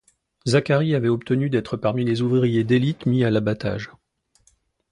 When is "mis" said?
3.05-3.23